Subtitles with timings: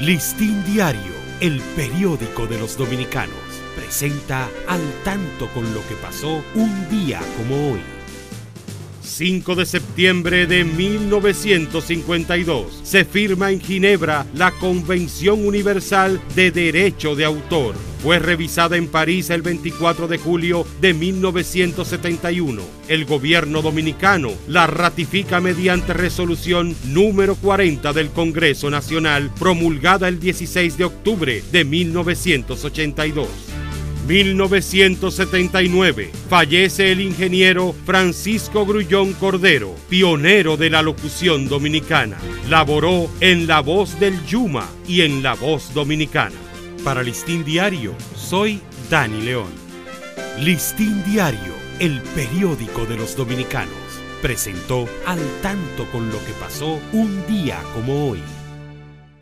[0.00, 3.36] Listín Diario, el periódico de los dominicanos,
[3.76, 7.80] presenta al tanto con lo que pasó un día como hoy.
[9.02, 17.26] 5 de septiembre de 1952 se firma en Ginebra la Convención Universal de Derecho de
[17.26, 17.89] Autor.
[18.02, 22.62] Fue revisada en París el 24 de julio de 1971.
[22.88, 30.78] El gobierno dominicano la ratifica mediante resolución número 40 del Congreso Nacional promulgada el 16
[30.78, 33.28] de octubre de 1982.
[34.06, 42.16] 1979 fallece el ingeniero Francisco Grullón Cordero, pionero de la locución dominicana.
[42.48, 46.49] Laboró en La Voz del Yuma y en La Voz Dominicana.
[46.84, 49.50] Para Listín Diario, soy Dani León.
[50.38, 53.74] Listín Diario, el periódico de los dominicanos,
[54.22, 58.22] presentó al tanto con lo que pasó un día como hoy.